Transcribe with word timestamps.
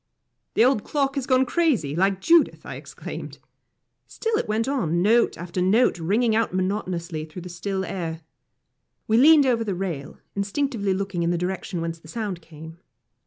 "The 0.55 0.65
old 0.65 0.83
clock 0.83 1.13
has 1.13 1.27
gone 1.27 1.45
crazy, 1.45 1.95
like 1.95 2.21
Judith," 2.21 2.65
I 2.65 2.73
exclaimed. 2.73 3.37
Still 4.07 4.35
it 4.37 4.47
went 4.47 4.67
on, 4.67 5.03
note 5.03 5.37
after 5.37 5.61
note 5.61 5.99
ringing 5.99 6.35
out 6.35 6.55
monotonously 6.55 7.23
through 7.23 7.43
the 7.43 7.49
still 7.49 7.85
air. 7.85 8.21
We 9.07 9.17
leaned 9.17 9.45
over 9.45 9.63
the 9.63 9.75
rail, 9.75 10.17
instinctively 10.35 10.95
looking 10.95 11.21
in 11.21 11.29
the 11.29 11.37
direction 11.37 11.81
whence 11.81 11.99
the 11.99 12.07
sound 12.07 12.41
came. 12.41 12.79